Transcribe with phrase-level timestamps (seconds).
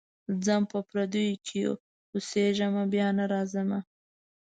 [0.45, 1.59] ځم په پردیو کي
[2.13, 3.79] اوسېږمه بیا نه راځمه.